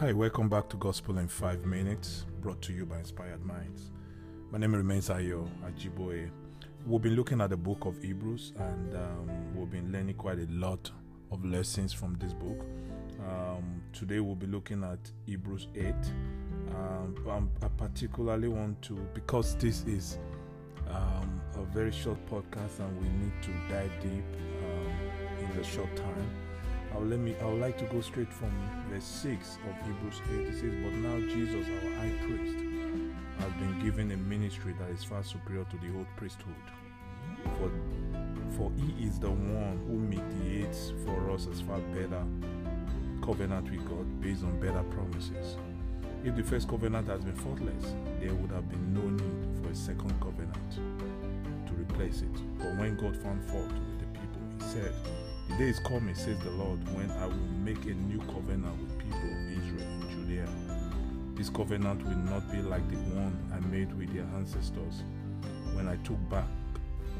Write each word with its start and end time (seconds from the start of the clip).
Hi, 0.00 0.12
welcome 0.12 0.50
back 0.50 0.68
to 0.68 0.76
Gospel 0.76 1.16
in 1.16 1.26
5 1.26 1.64
Minutes, 1.64 2.26
brought 2.42 2.60
to 2.60 2.72
you 2.74 2.84
by 2.84 2.98
Inspired 2.98 3.42
Minds. 3.42 3.92
My 4.50 4.58
name 4.58 4.74
remains 4.74 5.08
Ayo 5.08 5.48
Ajiboye. 5.64 6.30
We've 6.86 7.00
been 7.00 7.16
looking 7.16 7.40
at 7.40 7.48
the 7.48 7.56
book 7.56 7.86
of 7.86 8.02
Hebrews 8.02 8.52
and 8.58 8.94
um, 8.94 9.56
we've 9.56 9.70
been 9.70 9.90
learning 9.90 10.16
quite 10.16 10.38
a 10.38 10.46
lot 10.50 10.90
of 11.32 11.42
lessons 11.46 11.94
from 11.94 12.18
this 12.20 12.34
book. 12.34 12.66
Um, 13.26 13.80
today 13.94 14.20
we'll 14.20 14.34
be 14.34 14.46
looking 14.46 14.84
at 14.84 14.98
Hebrews 15.24 15.68
8. 15.74 15.94
Um, 16.74 17.50
I 17.62 17.68
particularly 17.68 18.48
want 18.48 18.82
to, 18.82 18.96
because 19.14 19.56
this 19.56 19.82
is 19.84 20.18
um, 20.90 21.40
a 21.54 21.62
very 21.72 21.90
short 21.90 22.18
podcast 22.26 22.80
and 22.80 23.00
we 23.00 23.08
need 23.08 23.32
to 23.44 23.50
dive 23.74 23.92
deep 24.02 24.24
um, 24.62 25.42
in 25.42 25.56
the 25.56 25.64
short 25.64 25.96
time. 25.96 26.30
I'll 26.96 27.04
let 27.04 27.18
me. 27.18 27.36
I 27.42 27.44
would 27.44 27.60
like 27.60 27.76
to 27.78 27.84
go 27.84 28.00
straight 28.00 28.32
from 28.32 28.50
verse 28.90 29.04
six 29.04 29.58
of 29.68 29.86
Hebrews 29.86 30.22
eight. 30.32 30.48
It 30.48 30.54
says, 30.54 30.74
"But 30.82 30.94
now 30.94 31.20
Jesus, 31.28 31.66
our 31.68 31.90
high 32.00 32.14
priest, 32.24 32.56
has 33.38 33.52
been 33.60 33.78
given 33.84 34.10
a 34.12 34.16
ministry 34.16 34.74
that 34.78 34.88
is 34.88 35.04
far 35.04 35.22
superior 35.22 35.64
to 35.64 35.76
the 35.76 35.94
old 35.94 36.06
priesthood. 36.16 36.54
For, 37.58 37.70
for 38.56 38.72
he 38.78 39.06
is 39.06 39.18
the 39.18 39.30
one 39.30 39.78
who 39.86 39.98
mediates 39.98 40.94
for 41.04 41.30
us 41.30 41.46
as 41.52 41.60
far 41.60 41.78
better 41.92 42.24
covenant 43.22 43.70
with 43.70 43.84
God 43.86 44.20
based 44.22 44.42
on 44.42 44.58
better 44.58 44.82
promises. 44.84 45.58
If 46.24 46.34
the 46.34 46.42
first 46.42 46.66
covenant 46.66 47.08
has 47.08 47.22
been 47.22 47.36
faultless, 47.36 47.94
there 48.20 48.32
would 48.32 48.50
have 48.52 48.70
been 48.70 48.94
no 48.94 49.02
need 49.02 49.62
for 49.62 49.70
a 49.70 49.74
second 49.74 50.18
covenant 50.18 50.70
to 51.66 51.74
replace 51.74 52.22
it. 52.22 52.34
But 52.58 52.78
when 52.78 52.96
God 52.96 53.14
found 53.18 53.44
fault 53.44 53.70
with 53.70 53.98
the 54.00 54.06
people, 54.18 54.40
He 54.58 54.72
said." 54.72 55.25
The 55.56 55.62
day 55.62 55.70
is 55.70 55.78
coming, 55.78 56.14
says 56.14 56.38
the 56.40 56.50
Lord, 56.50 56.78
when 56.94 57.10
I 57.12 57.24
will 57.24 57.34
make 57.64 57.82
a 57.86 57.94
new 57.94 58.18
covenant 58.18 58.78
with 58.78 58.98
people 58.98 59.20
of 59.20 59.52
Israel 59.52 59.88
and 59.88 60.28
Judah. 60.28 60.52
This 61.34 61.48
covenant 61.48 62.04
will 62.04 62.18
not 62.30 62.52
be 62.52 62.60
like 62.60 62.86
the 62.90 62.98
one 63.16 63.34
I 63.54 63.60
made 63.68 63.90
with 63.96 64.12
their 64.12 64.26
ancestors 64.36 65.02
when 65.72 65.88
I 65.88 65.96
took 66.04 66.18
back 66.28 66.44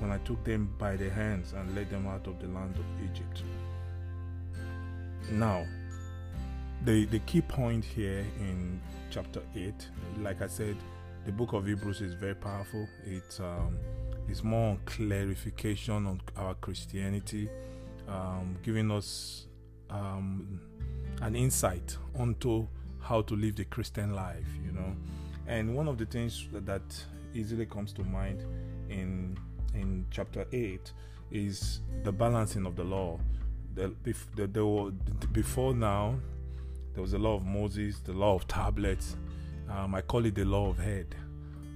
when 0.00 0.12
I 0.12 0.18
took 0.18 0.44
them 0.44 0.70
by 0.78 0.96
the 0.96 1.08
hands 1.08 1.54
and 1.54 1.74
led 1.74 1.88
them 1.88 2.06
out 2.06 2.26
of 2.26 2.38
the 2.38 2.48
land 2.48 2.76
of 2.76 2.84
Egypt. 3.10 3.42
Now, 5.30 5.64
the 6.84 7.06
the 7.06 7.20
key 7.20 7.40
point 7.40 7.86
here 7.86 8.26
in 8.38 8.82
chapter 9.08 9.40
8, 9.54 9.72
like 10.20 10.42
I 10.42 10.48
said, 10.48 10.76
the 11.24 11.32
book 11.32 11.54
of 11.54 11.66
Hebrews 11.66 12.02
is 12.02 12.12
very 12.12 12.34
powerful. 12.34 12.86
It 13.06 13.40
um, 13.40 13.78
is 14.28 14.44
more 14.44 14.72
on 14.72 14.80
clarification 14.84 16.06
on 16.06 16.20
our 16.36 16.52
Christianity 16.56 17.48
um, 18.08 18.56
giving 18.62 18.90
us 18.90 19.46
um, 19.90 20.60
an 21.22 21.34
insight 21.34 21.96
onto 22.18 22.66
how 23.00 23.22
to 23.22 23.34
live 23.36 23.56
the 23.56 23.64
Christian 23.64 24.14
life, 24.14 24.46
you 24.64 24.72
know. 24.72 24.94
And 25.46 25.74
one 25.76 25.88
of 25.88 25.96
the 25.96 26.06
things 26.06 26.48
that 26.52 26.82
easily 27.34 27.66
comes 27.66 27.92
to 27.94 28.02
mind 28.02 28.44
in 28.88 29.38
in 29.74 30.06
chapter 30.10 30.46
eight 30.52 30.92
is 31.30 31.80
the 32.02 32.12
balancing 32.12 32.66
of 32.66 32.76
the 32.76 32.84
law. 32.84 33.18
The, 33.74 33.92
the, 34.04 34.14
the, 34.46 34.92
before 35.32 35.74
now, 35.74 36.14
there 36.94 37.02
was 37.02 37.12
the 37.12 37.18
law 37.18 37.34
of 37.34 37.44
Moses, 37.44 38.00
the 38.00 38.12
law 38.12 38.34
of 38.34 38.48
tablets. 38.48 39.16
Um, 39.68 39.94
I 39.94 40.00
call 40.00 40.24
it 40.24 40.34
the 40.34 40.44
law 40.44 40.70
of 40.70 40.78
head. 40.78 41.14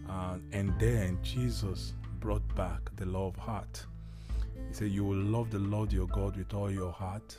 Uh, 0.08 0.38
and 0.52 0.72
then 0.80 1.18
Jesus 1.22 1.94
brought 2.20 2.54
back 2.54 2.80
the 2.96 3.06
law 3.06 3.28
of 3.28 3.36
heart. 3.36 3.84
He 4.70 4.76
said, 4.76 4.90
You 4.92 5.04
will 5.04 5.16
love 5.16 5.50
the 5.50 5.58
Lord 5.58 5.92
your 5.92 6.06
God 6.06 6.36
with 6.36 6.54
all 6.54 6.70
your 6.70 6.92
heart, 6.92 7.36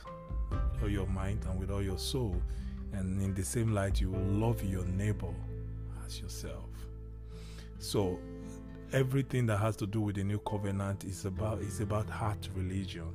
all 0.82 0.88
your 0.88 1.06
mind, 1.06 1.44
and 1.48 1.58
with 1.58 1.70
all 1.70 1.82
your 1.82 1.98
soul. 1.98 2.36
And 2.92 3.20
in 3.22 3.32
the 3.32 3.42
same 3.42 3.72
light, 3.72 4.02
you 4.02 4.10
will 4.10 4.20
love 4.20 4.62
your 4.62 4.84
neighbor 4.84 5.34
as 6.04 6.20
yourself. 6.20 6.68
So 7.78 8.18
everything 8.92 9.46
that 9.46 9.56
has 9.56 9.76
to 9.76 9.86
do 9.86 10.02
with 10.02 10.16
the 10.16 10.24
new 10.24 10.40
covenant 10.40 11.04
is 11.04 11.24
about 11.24 11.60
is 11.60 11.80
about 11.80 12.08
heart 12.10 12.50
religion. 12.54 13.14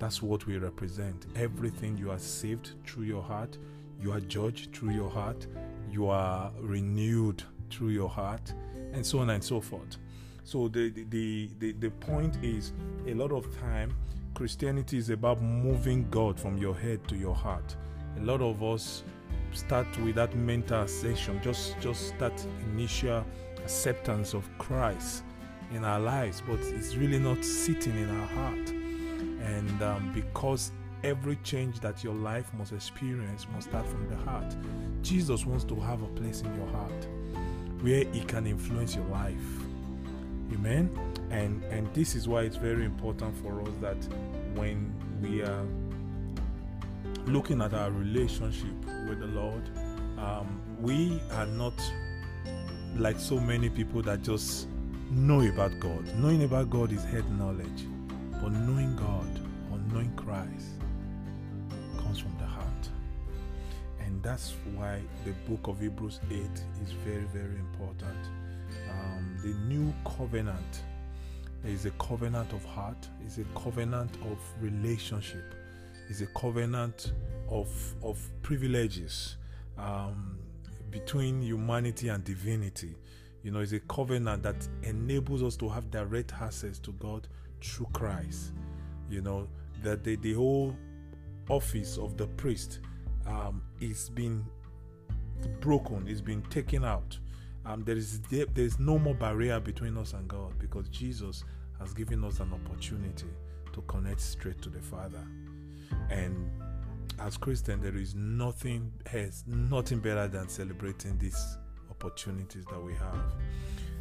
That's 0.00 0.20
what 0.20 0.44
we 0.46 0.58
represent. 0.58 1.26
Everything 1.36 1.96
you 1.96 2.10
are 2.10 2.18
saved 2.18 2.72
through 2.84 3.04
your 3.04 3.22
heart, 3.22 3.58
you 4.00 4.10
are 4.10 4.20
judged 4.20 4.74
through 4.74 4.90
your 4.90 5.08
heart, 5.08 5.46
you 5.88 6.08
are 6.08 6.50
renewed 6.58 7.44
through 7.70 7.90
your 7.90 8.08
heart, 8.08 8.52
and 8.92 9.06
so 9.06 9.20
on 9.20 9.30
and 9.30 9.44
so 9.44 9.60
forth. 9.60 9.98
So 10.44 10.68
the, 10.68 10.90
the 10.90 11.50
the 11.58 11.72
the 11.72 11.90
point 11.90 12.36
is 12.42 12.72
a 13.06 13.14
lot 13.14 13.32
of 13.32 13.46
time 13.60 13.94
Christianity 14.34 14.98
is 14.98 15.10
about 15.10 15.40
moving 15.40 16.08
God 16.10 16.38
from 16.38 16.58
your 16.58 16.74
head 16.74 17.06
to 17.08 17.16
your 17.16 17.34
heart. 17.34 17.76
A 18.18 18.22
lot 18.22 18.40
of 18.40 18.62
us 18.62 19.04
start 19.52 19.86
with 19.98 20.16
that 20.16 20.34
mental 20.34 20.80
ascension, 20.82 21.40
just 21.42 21.78
just 21.80 22.18
that 22.18 22.44
initial 22.72 23.24
acceptance 23.58 24.34
of 24.34 24.48
Christ 24.58 25.22
in 25.72 25.84
our 25.84 26.00
lives, 26.00 26.42
but 26.46 26.58
it's 26.58 26.96
really 26.96 27.18
not 27.18 27.44
sitting 27.44 27.96
in 27.96 28.10
our 28.10 28.26
heart. 28.26 28.70
And 28.70 29.82
um, 29.82 30.12
because 30.12 30.72
every 31.04 31.36
change 31.44 31.80
that 31.80 32.02
your 32.04 32.14
life 32.14 32.52
must 32.54 32.72
experience 32.72 33.46
must 33.52 33.68
start 33.68 33.86
from 33.86 34.08
the 34.08 34.16
heart, 34.16 34.56
Jesus 35.02 35.46
wants 35.46 35.64
to 35.64 35.76
have 35.76 36.02
a 36.02 36.08
place 36.08 36.42
in 36.42 36.54
your 36.56 36.66
heart 36.68 37.06
where 37.80 38.04
He 38.12 38.20
can 38.20 38.46
influence 38.46 38.94
your 38.94 39.06
life 39.06 39.36
Amen. 40.52 40.90
And 41.30 41.62
and 41.64 41.92
this 41.94 42.14
is 42.14 42.28
why 42.28 42.42
it's 42.42 42.56
very 42.56 42.84
important 42.84 43.36
for 43.42 43.62
us 43.62 43.70
that 43.80 43.96
when 44.54 44.92
we 45.22 45.42
are 45.42 45.64
looking 47.26 47.62
at 47.62 47.72
our 47.72 47.90
relationship 47.90 48.74
with 49.08 49.20
the 49.20 49.26
Lord, 49.26 49.62
um, 50.18 50.60
we 50.80 51.20
are 51.32 51.46
not 51.46 51.74
like 52.96 53.18
so 53.18 53.40
many 53.40 53.70
people 53.70 54.02
that 54.02 54.22
just 54.22 54.68
know 55.10 55.40
about 55.40 55.78
God. 55.80 56.04
Knowing 56.16 56.44
about 56.44 56.68
God 56.68 56.92
is 56.92 57.02
head 57.04 57.24
knowledge, 57.38 57.86
but 58.42 58.52
knowing 58.52 58.94
God 58.96 59.40
or 59.70 59.78
knowing 59.92 60.12
Christ 60.16 60.66
comes 61.98 62.18
from 62.18 62.36
the 62.38 62.46
heart. 62.46 62.88
And 64.00 64.22
that's 64.22 64.54
why 64.74 65.00
the 65.24 65.32
book 65.48 65.68
of 65.68 65.80
Hebrews 65.80 66.20
8 66.30 66.40
is 66.82 66.92
very, 67.04 67.24
very 67.32 67.56
important 67.56 68.18
um, 68.92 69.36
the 69.42 69.54
new 69.68 69.92
covenant 70.04 70.82
is 71.64 71.86
a 71.86 71.90
covenant 71.92 72.52
of 72.52 72.64
heart, 72.64 73.08
is 73.26 73.38
a 73.38 73.44
covenant 73.58 74.16
of 74.30 74.38
relationship, 74.60 75.54
is 76.08 76.22
a 76.22 76.26
covenant 76.26 77.12
of 77.48 77.68
of 78.02 78.18
privileges 78.42 79.36
um, 79.78 80.38
between 80.90 81.42
humanity 81.42 82.08
and 82.08 82.24
divinity. 82.24 82.94
You 83.42 83.50
know, 83.50 83.60
it's 83.60 83.72
a 83.72 83.80
covenant 83.80 84.42
that 84.44 84.68
enables 84.82 85.42
us 85.42 85.56
to 85.56 85.68
have 85.68 85.90
direct 85.90 86.32
access 86.40 86.78
to 86.80 86.92
God 86.92 87.26
through 87.60 87.88
Christ. 87.92 88.52
You 89.10 89.20
know, 89.20 89.48
that 89.82 90.04
the, 90.04 90.16
the 90.16 90.34
whole 90.34 90.76
office 91.48 91.98
of 91.98 92.16
the 92.16 92.26
priest 92.26 92.78
um, 93.26 93.62
is 93.80 94.10
being 94.10 94.46
broken, 95.60 96.06
is 96.06 96.20
being 96.20 96.42
taken 96.42 96.84
out 96.84 97.18
um, 97.64 97.84
there 97.84 97.96
is 97.96 98.20
there 98.22 98.46
is 98.56 98.78
no 98.78 98.98
more 98.98 99.14
barrier 99.14 99.60
between 99.60 99.96
us 99.96 100.12
and 100.14 100.26
God 100.28 100.58
because 100.58 100.88
Jesus 100.88 101.44
has 101.78 101.94
given 101.94 102.24
us 102.24 102.40
an 102.40 102.52
opportunity 102.52 103.28
to 103.72 103.80
connect 103.82 104.20
straight 104.20 104.60
to 104.62 104.68
the 104.68 104.80
Father. 104.80 105.24
And 106.10 106.50
as 107.20 107.36
Christian, 107.36 107.80
there 107.80 107.96
is 107.96 108.14
nothing 108.14 108.92
has 109.06 109.44
nothing 109.46 110.00
better 110.00 110.26
than 110.28 110.48
celebrating 110.48 111.18
these 111.18 111.58
opportunities 111.90 112.64
that 112.66 112.82
we 112.82 112.94
have. 112.94 113.34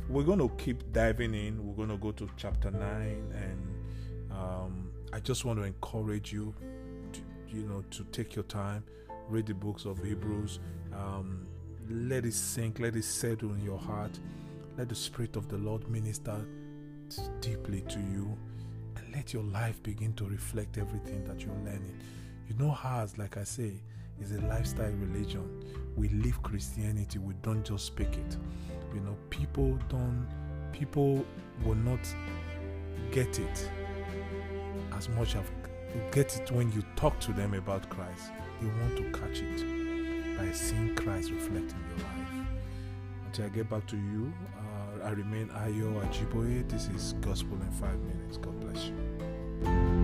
We're 0.09 0.23
going 0.23 0.39
to 0.39 0.49
keep 0.57 0.91
diving 0.91 1.33
in. 1.33 1.65
We're 1.65 1.75
going 1.75 1.89
to 1.89 1.97
go 1.97 2.11
to 2.11 2.29
chapter 2.35 2.71
nine, 2.71 3.31
and 3.33 4.31
um, 4.31 4.91
I 5.13 5.19
just 5.19 5.45
want 5.45 5.59
to 5.59 5.65
encourage 5.65 6.33
you, 6.33 6.53
to, 7.13 7.19
you 7.47 7.63
know, 7.67 7.83
to 7.91 8.03
take 8.05 8.35
your 8.35 8.43
time, 8.45 8.83
read 9.29 9.45
the 9.45 9.53
books 9.53 9.85
of 9.85 10.03
Hebrews. 10.03 10.59
Um, 10.93 11.47
let 11.91 12.25
it 12.25 12.33
sink, 12.33 12.79
let 12.79 12.95
it 12.95 13.03
settle 13.03 13.53
in 13.53 13.61
your 13.63 13.77
heart. 13.77 14.19
Let 14.77 14.89
the 14.89 14.95
Spirit 14.95 15.35
of 15.35 15.47
the 15.47 15.57
Lord 15.57 15.87
minister 15.89 16.45
deeply 17.41 17.81
to 17.81 17.99
you 17.99 18.37
and 18.95 19.15
let 19.15 19.33
your 19.33 19.43
life 19.43 19.81
begin 19.83 20.13
to 20.13 20.25
reflect 20.25 20.77
everything 20.77 21.23
that 21.25 21.41
you're 21.41 21.55
learning. 21.65 21.99
You 22.47 22.55
know, 22.57 22.77
ours, 22.83 23.17
like 23.17 23.37
I 23.37 23.43
say, 23.43 23.73
is 24.19 24.31
a 24.31 24.41
lifestyle 24.41 24.91
religion. 24.91 25.63
We 25.95 26.09
live 26.09 26.41
Christianity, 26.43 27.19
we 27.19 27.33
don't 27.41 27.63
just 27.63 27.85
speak 27.85 28.13
it. 28.13 28.37
You 28.93 29.01
know, 29.01 29.17
people 29.29 29.77
don't, 29.89 30.27
people 30.71 31.25
will 31.65 31.75
not 31.75 31.99
get 33.11 33.39
it 33.39 33.69
as 34.93 35.09
much 35.09 35.35
as 35.35 35.43
get 36.11 36.37
it 36.37 36.51
when 36.51 36.71
you 36.71 36.83
talk 36.95 37.19
to 37.21 37.33
them 37.33 37.53
about 37.53 37.89
Christ. 37.89 38.31
They 38.61 38.67
want 38.67 38.97
to 38.97 39.19
catch 39.19 39.41
it 39.41 40.00
by 40.41 40.51
seeing 40.51 40.95
Christ 40.95 41.29
reflect 41.29 41.71
in 41.71 41.79
your 41.89 41.97
life. 42.07 42.47
Until 43.25 43.45
I 43.45 43.49
get 43.49 43.69
back 43.69 43.85
to 43.87 43.95
you, 43.95 44.33
uh, 44.57 45.05
I 45.05 45.11
remain 45.11 45.49
Ayo 45.49 46.01
Ajiboye. 46.03 46.67
This 46.67 46.87
is 46.87 47.13
Gospel 47.21 47.57
in 47.61 47.71
Five 47.71 47.99
Minutes. 47.99 48.37
God 48.37 48.59
bless 48.59 48.85
you. 48.85 50.00